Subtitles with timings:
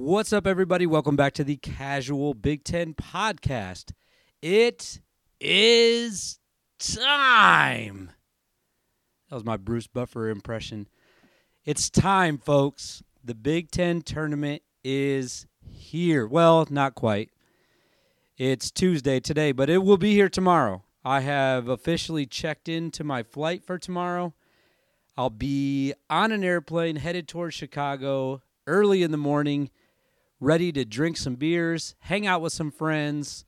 [0.00, 0.86] What's up, everybody?
[0.86, 3.90] Welcome back to the Casual Big Ten Podcast.
[4.40, 5.00] It
[5.40, 6.38] is
[6.78, 8.12] time.
[9.28, 10.86] That was my Bruce Buffer impression.
[11.64, 13.02] It's time, folks.
[13.24, 16.28] The Big Ten tournament is here.
[16.28, 17.30] Well, not quite.
[18.38, 20.84] It's Tuesday today, but it will be here tomorrow.
[21.04, 24.32] I have officially checked into my flight for tomorrow.
[25.16, 29.70] I'll be on an airplane headed towards Chicago early in the morning,
[30.40, 33.44] ready to drink some beers, hang out with some friends,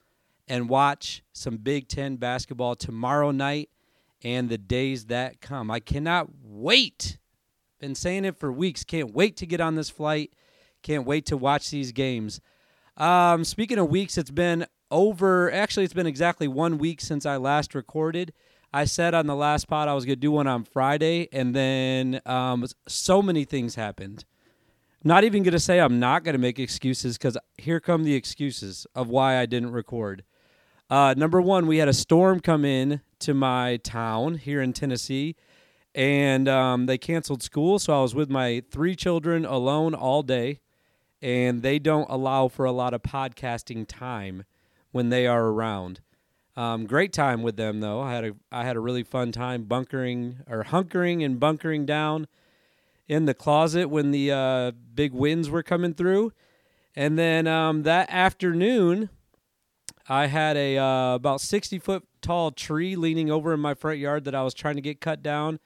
[0.48, 3.70] and watch some Big Ten basketball tomorrow night
[4.22, 5.70] and the days that come.
[5.70, 7.18] I cannot wait.
[7.78, 8.84] Been saying it for weeks.
[8.84, 10.32] Can't wait to get on this flight.
[10.82, 12.40] Can't wait to watch these games.
[12.96, 15.50] Um, speaking of weeks, it's been over.
[15.52, 18.32] Actually, it's been exactly one week since I last recorded.
[18.72, 21.54] I said on the last pod I was going to do one on Friday, and
[21.54, 24.24] then um, so many things happened.
[25.02, 28.14] Not even going to say I'm not going to make excuses because here come the
[28.14, 30.24] excuses of why I didn't record.
[30.90, 35.36] Uh, number one, we had a storm come in to my town here in Tennessee,
[35.94, 37.78] and um, they canceled school.
[37.78, 40.60] So I was with my three children alone all day,
[41.22, 44.44] and they don't allow for a lot of podcasting time
[44.90, 46.00] when they are around.
[46.56, 48.00] Um, great time with them though.
[48.02, 52.26] I had a I had a really fun time bunkering or hunkering and bunkering down
[53.10, 56.32] in the closet when the uh, big winds were coming through,
[56.94, 59.10] and then um, that afternoon,
[60.08, 64.22] I had a uh, about sixty foot tall tree leaning over in my front yard
[64.26, 65.58] that I was trying to get cut down.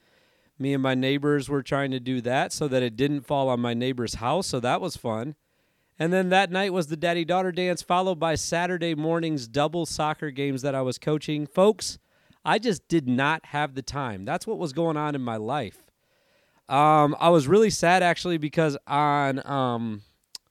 [0.59, 3.61] Me and my neighbors were trying to do that so that it didn't fall on
[3.61, 5.35] my neighbor's house, so that was fun.
[5.99, 10.31] And then that night was the daddy daughter dance, followed by Saturday morning's double soccer
[10.31, 11.47] games that I was coaching.
[11.47, 11.99] Folks,
[12.43, 14.25] I just did not have the time.
[14.25, 15.84] That's what was going on in my life.
[16.69, 20.03] Um, I was really sad actually because on um,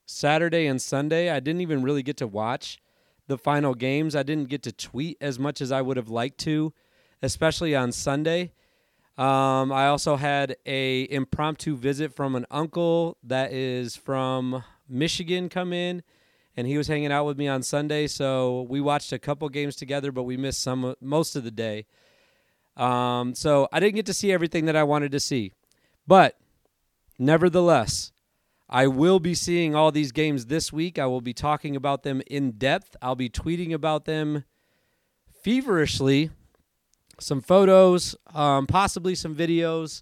[0.05, 2.79] Saturday and Sunday, I didn't even really get to watch
[3.27, 4.15] the final games.
[4.15, 6.73] I didn't get to tweet as much as I would have liked to,
[7.21, 8.51] especially on Sunday.
[9.17, 15.71] Um, I also had a impromptu visit from an uncle that is from Michigan come
[15.71, 16.01] in,
[16.57, 18.07] and he was hanging out with me on Sunday.
[18.07, 21.85] So we watched a couple games together, but we missed some most of the day.
[22.75, 25.53] Um, so I didn't get to see everything that I wanted to see,
[26.07, 26.37] but
[27.17, 28.11] nevertheless,
[28.69, 30.97] I will be seeing all these games this week.
[30.97, 32.95] I will be talking about them in depth.
[33.01, 34.45] I'll be tweeting about them
[35.43, 36.31] feverishly.
[37.19, 40.01] Some photos, um, possibly some videos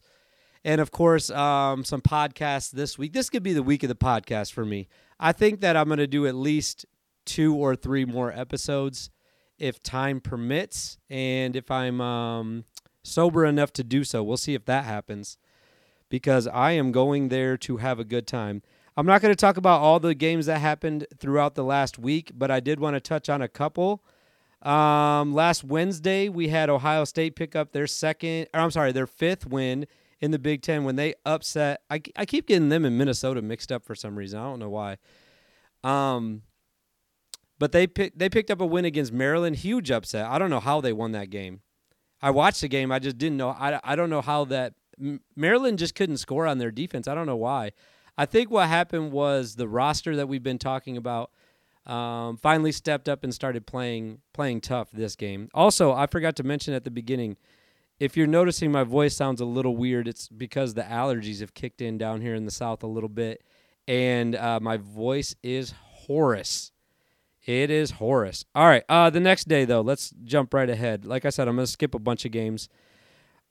[0.63, 3.13] and of course um, some podcasts this week.
[3.13, 4.87] This could be the week of the podcast for me.
[5.19, 6.85] I think that I'm going to do at least
[7.25, 9.09] two or three more episodes
[9.57, 12.65] if time permits, and if I'm um,
[13.03, 14.23] sober enough to do so.
[14.23, 15.37] We'll see if that happens
[16.11, 18.61] because I am going there to have a good time.
[18.95, 22.33] I'm not going to talk about all the games that happened throughout the last week,
[22.35, 24.03] but I did want to touch on a couple.
[24.61, 29.07] Um, last Wednesday, we had Ohio State pick up their second, or I'm sorry, their
[29.07, 29.87] fifth win
[30.19, 31.81] in the Big Ten when they upset.
[31.89, 34.39] I, I keep getting them in Minnesota mixed up for some reason.
[34.39, 34.97] I don't know why.
[35.83, 36.43] Um,
[37.57, 39.55] but they pick, they picked up a win against Maryland.
[39.55, 40.27] Huge upset.
[40.27, 41.61] I don't know how they won that game.
[42.21, 42.91] I watched the game.
[42.91, 43.49] I just didn't know.
[43.49, 44.73] I, I don't know how that
[45.35, 47.07] Maryland just couldn't score on their defense.
[47.07, 47.71] I don't know why.
[48.17, 51.31] I think what happened was the roster that we've been talking about
[51.85, 55.49] um, finally stepped up and started playing playing tough this game.
[55.53, 57.37] Also, I forgot to mention at the beginning
[58.01, 61.81] if you're noticing my voice sounds a little weird, it's because the allergies have kicked
[61.81, 63.43] in down here in the south a little bit,
[63.87, 66.71] and uh, my voice is hoarse.
[67.45, 68.43] It is hoarse.
[68.55, 68.83] All right.
[68.89, 71.05] Uh, the next day, though, let's jump right ahead.
[71.05, 72.69] Like I said, I'm going to skip a bunch of games.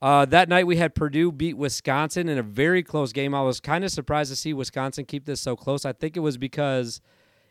[0.01, 3.35] Uh, that night, we had Purdue beat Wisconsin in a very close game.
[3.35, 5.85] I was kind of surprised to see Wisconsin keep this so close.
[5.85, 7.01] I think it was because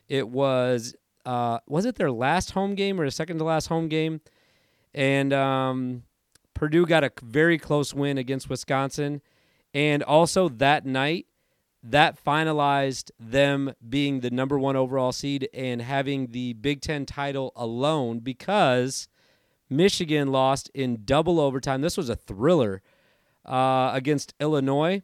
[0.09, 0.95] it was
[1.25, 4.19] uh, was it their last home game or second to last home game,
[4.93, 6.03] and um,
[6.53, 9.21] Purdue got a very close win against Wisconsin.
[9.73, 11.27] And also that night,
[11.81, 17.51] that finalized them being the number one overall seed and having the Big Ten title
[17.55, 19.07] alone because
[19.71, 21.81] Michigan lost in double overtime.
[21.81, 22.81] This was a thriller
[23.45, 25.01] uh, against Illinois.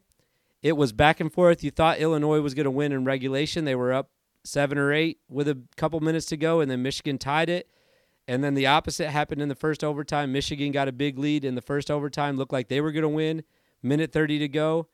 [0.61, 1.63] It was back and forth.
[1.63, 3.65] You thought Illinois was going to win in regulation.
[3.65, 4.11] They were up
[4.43, 7.69] seven or eight with a couple minutes to go, and then Michigan tied it.
[8.27, 10.33] And then the opposite happened in the first overtime.
[10.33, 13.09] Michigan got a big lead in the first overtime, looked like they were going to
[13.09, 13.43] win.
[13.81, 14.87] Minute 30 to go.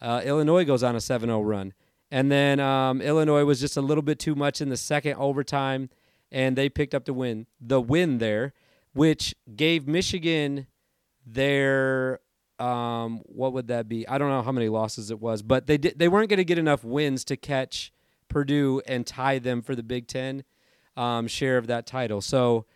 [0.00, 1.74] Uh, Illinois goes on a 7 0 run.
[2.10, 5.90] And then um, Illinois was just a little bit too much in the second overtime,
[6.32, 7.46] and they picked up the win.
[7.60, 8.54] The win there,
[8.92, 10.66] which gave Michigan
[11.26, 12.20] their
[12.58, 14.06] um, what would that be?
[14.08, 16.44] I don't know how many losses it was, but they did, they weren't going to
[16.44, 17.92] get enough wins to catch
[18.28, 20.44] Purdue and tie them for the Big Ten
[20.96, 22.20] um, share of that title.
[22.20, 22.66] So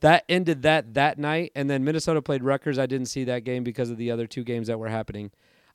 [0.00, 2.78] that ended that that night, and then Minnesota played Rutgers.
[2.78, 5.30] I didn't see that game because of the other two games that were happening.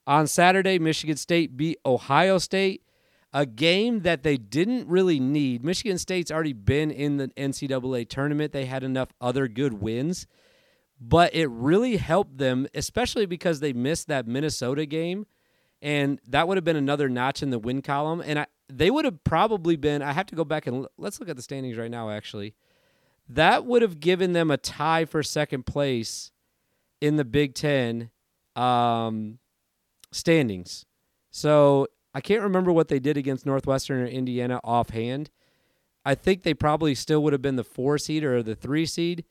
[0.07, 2.83] On Saturday, Michigan State beat Ohio State,
[3.35, 5.61] a game that they didn't really need.
[5.61, 8.53] Michigan State's already been in the NCAA tournament.
[8.53, 10.25] They had enough other good wins,
[11.01, 15.25] but it really helped them, especially because they missed that Minnesota game,
[15.81, 18.23] and that would have been another notch in the win column.
[18.25, 20.01] And I, they would have probably been.
[20.01, 22.09] I have to go back and let's look at the standings right now.
[22.09, 22.55] Actually,
[23.27, 26.31] that would have given them a tie for second place
[27.01, 28.11] in the Big Ten.
[28.55, 29.39] Um,
[30.13, 30.85] standings.
[31.31, 35.29] So I can't remember what they did against Northwestern or Indiana offhand.
[36.05, 39.25] I think they probably still would have been the four seed or the three seed.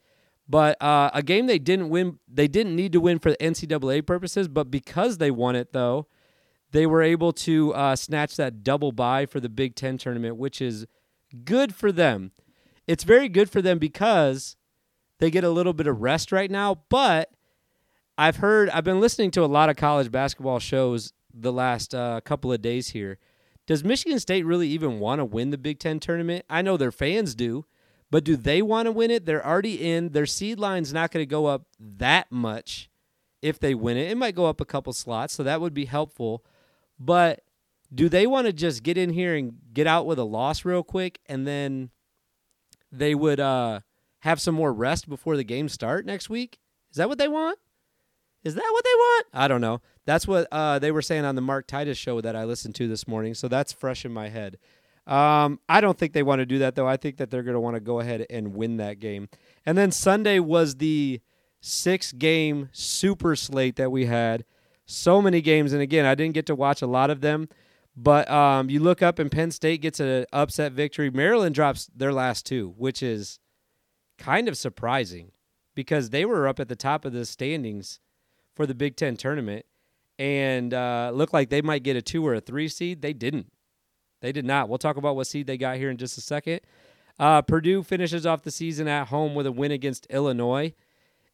[0.47, 4.07] But uh, a game they didn't win, they didn't need to win for the NCAA
[4.07, 6.09] purposes, but because they won it, though,
[6.73, 10.61] they were able to uh, snatch that double bye for the Big Ten tournament, which
[10.61, 10.87] is
[11.47, 12.33] good for them.
[12.87, 14.57] It's very good for them because
[15.21, 17.31] they get a little bit of rest right now, but
[18.19, 22.21] I've heard, I've been listening to a lot of college basketball shows the last uh,
[22.21, 23.19] couple of days here.
[23.67, 26.45] Does Michigan State really even want to win the Big Ten tournament?
[26.49, 27.65] I know their fans do,
[28.11, 29.25] but do they want to win it?
[29.25, 30.11] They're already in.
[30.11, 32.91] Their seed line's not going to go up that much
[33.43, 34.11] if they win it.
[34.11, 36.45] It might go up a couple slots, so that would be helpful.
[36.99, 37.41] But
[37.93, 40.83] do they want to just get in here and get out with a loss real
[40.83, 41.91] quick and then
[42.91, 43.81] they would uh,
[44.21, 46.59] have some more rest before the games start next week?
[46.91, 47.59] Is that what they want?
[48.43, 49.27] Is that what they want?
[49.33, 49.81] I don't know.
[50.06, 52.89] That's what uh, they were saying on the Mark Titus show that I listened to
[52.89, 53.35] this morning.
[53.35, 54.59] So that's fresh in my head.
[55.06, 56.89] Um, I don't think they want to do that though.
[56.89, 59.29] I think that they're going to want to go ahead and win that game.
[59.67, 61.21] And then Sunday was the
[61.61, 64.45] six game super slate that we had.
[64.87, 67.49] So many games, and again, I didn't get to watch a lot of them.
[67.97, 71.11] But um, you look up and Penn State gets an upset victory.
[71.11, 73.39] Maryland drops their last two, which is
[74.19, 75.33] kind of surprising
[75.75, 78.00] because they were up at the top of the standings
[78.55, 79.65] for the Big Ten tournament
[80.19, 83.02] and uh, looked like they might get a two or a three seed.
[83.02, 83.50] They didn't.
[84.20, 84.69] They did not.
[84.69, 86.61] We'll talk about what seed they got here in just a second.
[87.19, 90.75] Uh, Purdue finishes off the season at home with a win against Illinois.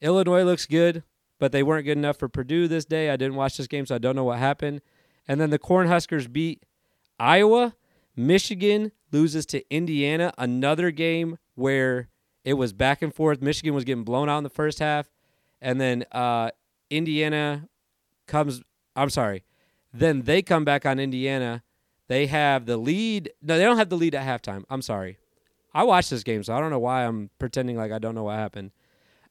[0.01, 1.03] Illinois looks good,
[1.39, 3.11] but they weren't good enough for Purdue this day.
[3.11, 4.81] I didn't watch this game, so I don't know what happened.
[5.29, 6.65] And then the Cornhuskers beat
[7.19, 7.75] Iowa.
[8.17, 12.09] Michigan loses to Indiana, another game where
[12.45, 13.41] it was back and forth.
[13.41, 15.11] Michigan was getting blown out in the first half,
[15.61, 16.51] and then uh,
[16.91, 17.69] Indiana
[18.27, 18.63] comes.
[18.97, 19.45] I'm sorry.
[19.93, 21.63] Then they come back on Indiana.
[22.09, 23.33] They have the lead.
[23.43, 24.65] No, they don't have the lead at halftime.
[24.69, 25.19] I'm sorry.
[25.73, 28.25] I watched this game, so I don't know why I'm pretending like I don't know
[28.25, 28.73] what happened.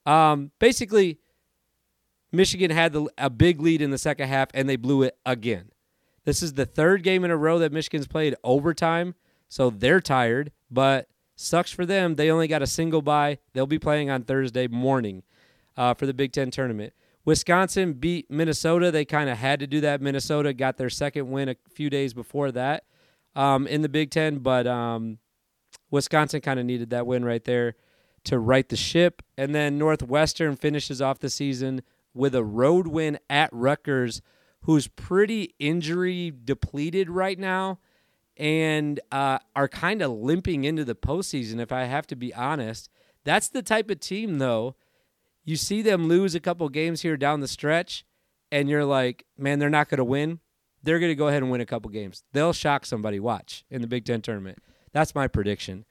[0.05, 1.19] Um, basically,
[2.31, 5.71] Michigan had the, a big lead in the second half, and they blew it again.
[6.25, 9.15] This is the third game in a row that Michigan's played overtime,
[9.47, 12.15] so they're tired, but sucks for them.
[12.15, 13.39] They only got a single bye.
[13.53, 15.23] They'll be playing on Thursday morning
[15.75, 16.93] uh, for the Big Ten tournament.
[17.29, 18.89] Wisconsin beat Minnesota.
[18.89, 20.01] They kind of had to do that.
[20.01, 22.85] Minnesota got their second win a few days before that
[23.35, 25.19] um, in the Big Ten, but um,
[25.91, 27.75] Wisconsin kind of needed that win right there
[28.23, 29.21] to right the ship.
[29.37, 31.83] And then Northwestern finishes off the season
[32.15, 34.23] with a road win at Rutgers,
[34.61, 37.77] who's pretty injury depleted right now
[38.37, 42.89] and uh, are kind of limping into the postseason, if I have to be honest.
[43.23, 44.75] That's the type of team, though,
[45.49, 48.05] you see them lose a couple games here down the stretch,
[48.51, 50.39] and you're like, man, they're not going to win.
[50.83, 52.23] They're going to go ahead and win a couple games.
[52.33, 53.19] They'll shock somebody.
[53.19, 54.59] Watch in the Big Ten tournament.
[54.93, 55.85] That's my prediction.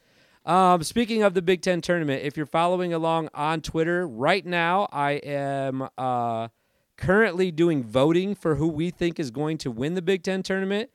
[0.46, 4.88] Um, speaking of the Big Ten tournament, if you're following along on Twitter right now,
[4.92, 6.48] I am uh,
[6.96, 10.90] currently doing voting for who we think is going to win the Big Ten tournament.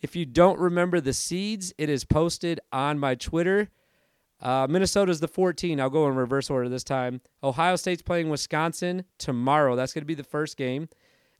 [0.00, 3.68] If you don't remember the seeds, it is posted on my Twitter.
[4.40, 5.80] Uh, Minnesota's the 14.
[5.80, 7.20] I'll go in reverse order this time.
[7.42, 9.74] Ohio State's playing Wisconsin tomorrow.
[9.74, 10.88] That's going to be the first game.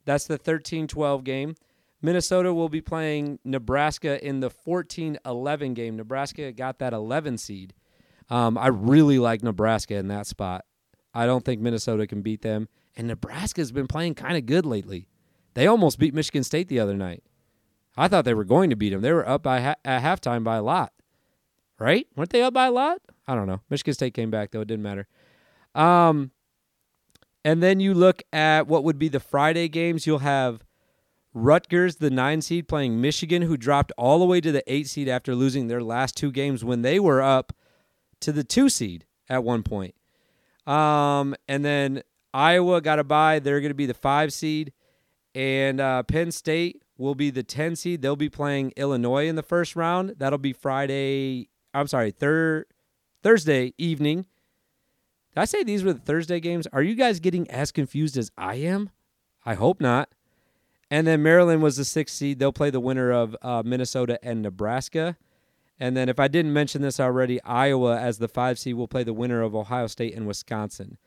[0.05, 1.55] That's the 13 12 game.
[2.01, 5.97] Minnesota will be playing Nebraska in the 14 11 game.
[5.97, 7.73] Nebraska got that 11 seed.
[8.29, 10.65] Um, I really like Nebraska in that spot.
[11.13, 12.69] I don't think Minnesota can beat them.
[12.95, 15.07] And Nebraska's been playing kind of good lately.
[15.53, 17.23] They almost beat Michigan State the other night.
[17.97, 19.01] I thought they were going to beat them.
[19.01, 20.93] They were up by ha- at halftime by a lot
[21.79, 22.07] right?
[22.15, 22.99] Weren't they up by a lot?
[23.27, 23.61] I don't know.
[23.69, 25.07] Michigan State came back though; it didn't matter.
[25.75, 26.31] Um,
[27.45, 30.05] and then you look at what would be the Friday games.
[30.05, 30.63] You'll have
[31.33, 35.07] Rutgers, the nine seed, playing Michigan, who dropped all the way to the eight seed
[35.07, 37.53] after losing their last two games when they were up
[38.21, 39.95] to the two seed at one point.
[40.65, 44.73] Um, and then Iowa got a bye; they're going to be the five seed,
[45.33, 48.01] and uh, Penn State will be the 10 seed.
[48.01, 50.15] They'll be playing Illinois in the first round.
[50.17, 51.47] That'll be Friday.
[51.73, 52.65] I'm sorry, thir-
[53.23, 54.25] Thursday evening.
[55.33, 56.67] Did I say these were the Thursday games?
[56.73, 58.89] Are you guys getting as confused as I am?
[59.45, 60.09] I hope not.
[60.91, 62.39] And then Maryland was the sixth seed.
[62.39, 65.17] They'll play the winner of uh, Minnesota and Nebraska.
[65.79, 69.03] And then, if I didn't mention this already, Iowa as the five seed will play
[69.03, 70.97] the winner of Ohio State and Wisconsin.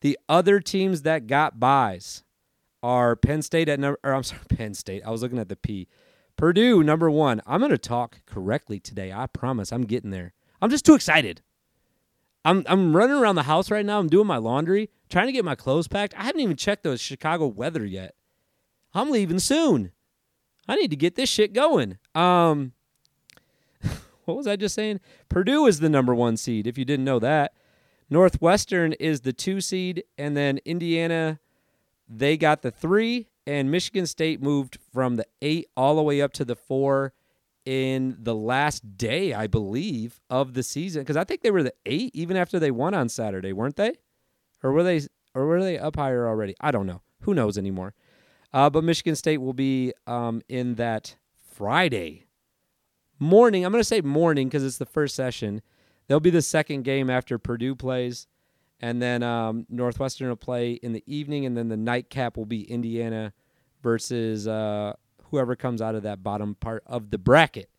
[0.00, 2.22] The other teams that got byes
[2.82, 5.02] are Penn State at number, or I'm sorry, Penn State.
[5.04, 5.88] I was looking at the P.
[6.36, 7.40] Purdue number one.
[7.46, 9.12] I'm going to talk correctly today.
[9.12, 9.72] I promise.
[9.72, 10.32] I'm getting there.
[10.60, 11.42] I'm just too excited.
[12.44, 13.98] I'm I'm running around the house right now.
[13.98, 16.14] I'm doing my laundry, trying to get my clothes packed.
[16.16, 18.14] I haven't even checked the Chicago weather yet.
[18.94, 19.92] I'm leaving soon.
[20.68, 21.98] I need to get this shit going.
[22.14, 22.72] Um,
[24.24, 25.00] what was I just saying?
[25.28, 26.66] Purdue is the number one seed.
[26.66, 27.54] If you didn't know that,
[28.10, 31.40] Northwestern is the two seed, and then Indiana,
[32.08, 36.32] they got the three, and Michigan State moved from the eight all the way up
[36.34, 37.12] to the four
[37.64, 41.02] in the last day, I believe, of the season.
[41.02, 43.94] Because I think they were the eight even after they won on Saturday, weren't they?
[44.62, 45.02] Or were they?
[45.34, 46.54] Or were they up higher already?
[46.60, 47.02] I don't know.
[47.22, 47.94] Who knows anymore?
[48.52, 51.16] Uh, but Michigan State will be um, in that
[51.54, 52.26] Friday
[53.18, 53.64] morning.
[53.64, 55.62] I'm going to say morning because it's the first session.
[56.06, 58.26] They'll be the second game after Purdue plays,
[58.82, 62.70] and then um, Northwestern will play in the evening, and then the nightcap will be
[62.70, 63.32] Indiana
[63.82, 64.94] versus uh,
[65.30, 67.70] whoever comes out of that bottom part of the bracket.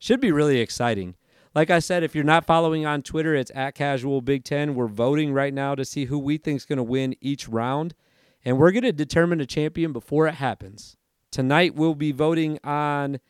[0.00, 1.14] Should be really exciting.
[1.54, 4.74] Like I said, if you're not following on Twitter, it's at Casual Big Ten.
[4.74, 7.94] We're voting right now to see who we think is going to win each round,
[8.44, 10.96] and we're going to determine a champion before it happens.
[11.30, 13.20] Tonight we'll be voting on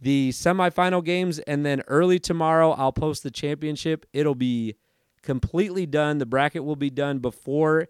[0.00, 4.06] the semifinal games, and then early tomorrow I'll post the championship.
[4.12, 4.76] It'll be
[5.22, 6.18] completely done.
[6.18, 7.88] The bracket will be done before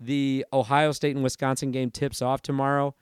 [0.00, 2.94] the Ohio State and Wisconsin game tips off tomorrow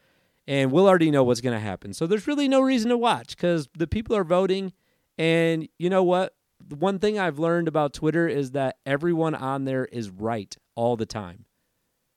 [0.46, 1.92] and we'll already know what's going to happen.
[1.92, 4.72] So there's really no reason to watch because the people are voting.
[5.18, 6.34] And you know what?
[6.66, 10.96] The one thing I've learned about Twitter is that everyone on there is right all
[10.96, 11.46] the time.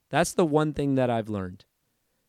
[0.09, 1.65] That's the one thing that I've learned.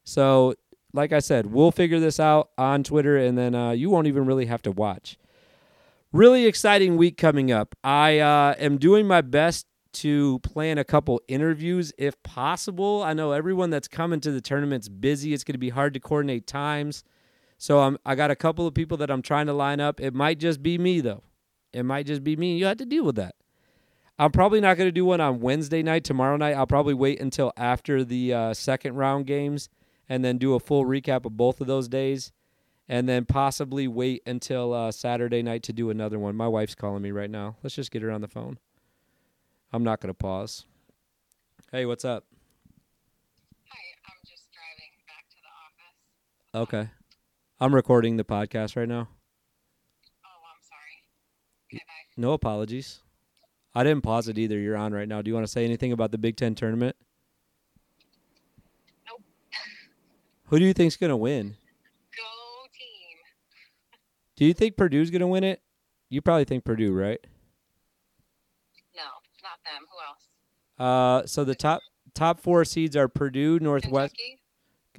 [0.04, 0.54] So,
[0.92, 4.26] like I said, we'll figure this out on Twitter, and then uh, you won't even
[4.26, 5.16] really have to watch.
[6.12, 7.76] Really exciting week coming up.
[7.84, 13.04] I uh, am doing my best to plan a couple interviews if possible.
[13.04, 15.32] I know everyone that's coming to the tournament's busy.
[15.32, 17.04] It's going to be hard to coordinate times.
[17.58, 20.00] So I'm, I got a couple of people that I'm trying to line up.
[20.00, 21.22] It might just be me, though.
[21.72, 22.58] It might just be me.
[22.58, 23.36] You have to deal with that.
[24.18, 26.56] I'm probably not going to do one on Wednesday night, tomorrow night.
[26.56, 29.68] I'll probably wait until after the uh, second round games
[30.08, 32.32] and then do a full recap of both of those days.
[32.90, 36.35] And then possibly wait until uh, Saturday night to do another one.
[36.35, 37.54] My wife's calling me right now.
[37.62, 38.59] Let's just get her on the phone.
[39.73, 40.66] I'm not going to pause.
[41.70, 42.25] Hey, what's up?
[43.68, 43.78] Hi,
[44.09, 45.37] I'm just driving back to
[46.50, 46.75] the office.
[46.75, 46.90] Okay.
[47.61, 49.06] I'm recording the podcast right now.
[50.25, 51.04] Oh, I'm sorry.
[51.73, 52.20] Okay, bye.
[52.20, 53.02] No apologies.
[53.73, 54.59] I didn't pause it either.
[54.59, 55.23] You're on right now.
[55.23, 56.97] Do you want to say anything about the Big Ten tournament?
[59.09, 59.23] Nope.
[60.47, 61.54] Who do you think's going to win?
[64.40, 65.61] Do you think Purdue's going to win it?
[66.09, 67.20] You probably think Purdue, right?
[68.97, 69.02] No,
[69.42, 69.87] not them.
[69.90, 71.25] Who else?
[71.25, 71.82] Uh, so the top
[72.14, 74.14] top four seeds are Purdue, Northwest.
[74.16, 74.40] Kentucky?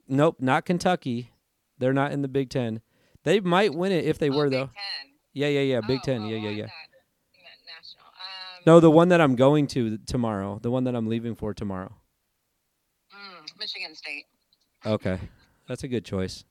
[0.07, 1.31] Nope, not Kentucky.
[1.79, 2.81] They're not in the Big Ten.
[3.23, 4.65] They might win it if they oh, were Big though.
[4.65, 5.11] Ten.
[5.33, 5.81] Yeah, yeah, yeah.
[5.81, 6.21] Big Oh, Ten.
[6.21, 6.65] oh, Yeah, yeah, yeah.
[6.65, 6.71] thought
[7.33, 8.05] you meant national.
[8.05, 10.59] Um, No, the one that I'm going to tomorrow.
[10.61, 11.95] The one that I'm leaving for tomorrow.
[13.11, 14.25] mm, Michigan State.
[14.85, 15.19] Okay,
[15.67, 16.45] that's a good choice.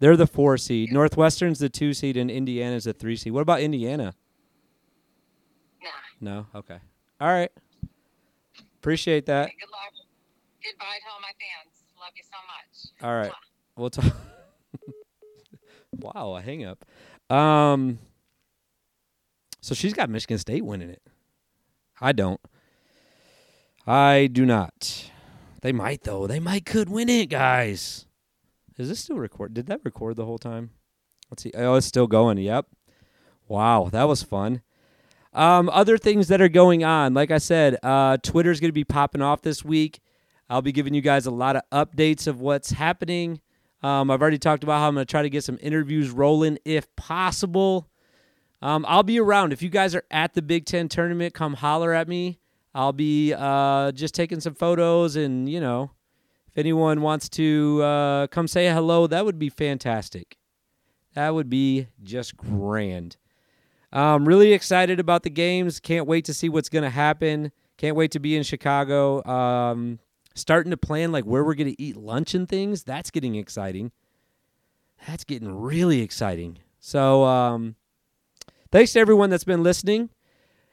[0.00, 0.92] They're the four seed.
[0.92, 3.32] Northwestern's the two seed, and Indiana's the three seed.
[3.32, 4.14] What about Indiana?
[5.82, 5.88] Nah.
[6.20, 6.46] No.
[6.54, 6.78] Okay.
[7.20, 7.50] All right.
[8.78, 9.46] Appreciate that.
[9.46, 9.92] Okay, good luck.
[10.64, 11.84] Goodbye to all my fans.
[11.98, 13.08] Love you so much.
[13.08, 13.32] All right.
[13.76, 14.16] We'll talk.
[16.14, 16.84] wow, a hang up.
[17.30, 17.98] Um.
[19.60, 21.02] So she's got Michigan State winning it.
[22.00, 22.40] I don't.
[23.86, 25.10] I do not.
[25.62, 26.26] They might though.
[26.26, 28.06] They might could win it, guys.
[28.78, 29.54] Is this still record?
[29.54, 30.70] Did that record the whole time?
[31.30, 31.52] Let's see.
[31.54, 32.38] Oh, it's still going.
[32.38, 32.66] Yep.
[33.48, 34.62] Wow, that was fun.
[35.32, 38.84] Um, other things that are going on, like I said, uh, Twitter's going to be
[38.84, 40.00] popping off this week.
[40.48, 43.40] I'll be giving you guys a lot of updates of what's happening.
[43.82, 46.58] Um, I've already talked about how I'm going to try to get some interviews rolling
[46.64, 47.88] if possible.
[48.62, 49.52] Um, I'll be around.
[49.52, 52.40] If you guys are at the Big Ten tournament, come holler at me.
[52.74, 55.90] I'll be uh, just taking some photos, and you know,
[56.58, 60.38] anyone wants to uh, come say hello, that would be fantastic.
[61.14, 63.16] That would be just grand.
[63.92, 65.80] I'm really excited about the games.
[65.80, 67.52] Can't wait to see what's going to happen.
[67.78, 69.24] Can't wait to be in Chicago.
[69.24, 69.98] Um,
[70.34, 72.84] starting to plan like where we're going to eat lunch and things.
[72.84, 73.92] That's getting exciting.
[75.06, 76.58] That's getting really exciting.
[76.80, 77.76] So, um,
[78.70, 80.10] thanks to everyone that's been listening.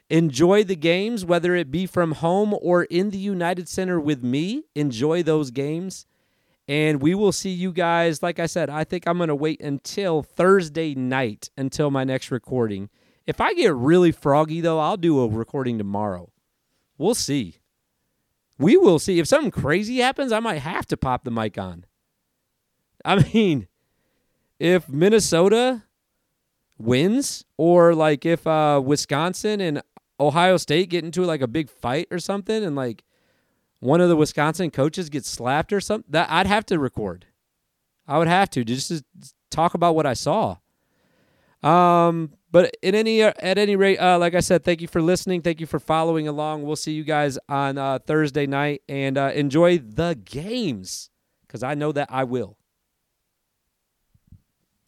[0.10, 4.64] Enjoy the games, whether it be from home or in the United Center with me.
[4.76, 6.06] Enjoy those games.
[6.68, 8.22] And we will see you guys.
[8.22, 12.32] Like I said, I think I'm going to wait until Thursday night until my next
[12.32, 12.90] recording.
[13.26, 16.32] If I get really froggy, though, I'll do a recording tomorrow.
[16.98, 17.58] We'll see.
[18.58, 19.20] We will see.
[19.20, 21.86] If something crazy happens, I might have to pop the mic on.
[23.04, 23.68] I mean,
[24.60, 25.84] if Minnesota
[26.78, 29.82] wins, or like if uh, Wisconsin and
[30.20, 33.04] Ohio State get into like a big fight or something, and like
[33.80, 37.26] one of the Wisconsin coaches gets slapped or something, that I'd have to record.
[38.08, 39.04] I would have to just to
[39.50, 40.58] talk about what I saw.
[41.64, 45.42] Um, but in any at any rate, uh, like I said, thank you for listening.
[45.42, 46.64] Thank you for following along.
[46.64, 51.10] We'll see you guys on uh, Thursday night and uh, enjoy the games
[51.46, 52.58] because I know that I will.